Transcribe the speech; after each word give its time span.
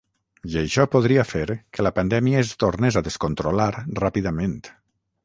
I 0.51 0.53
això 0.61 0.85
podria 0.95 1.25
fer 1.31 1.43
que 1.77 1.85
la 1.87 1.91
pandèmia 1.99 2.41
es 2.45 2.57
tornés 2.65 2.97
a 2.97 3.05
descontrolar 3.09 3.69
ràpidament. 4.03 4.57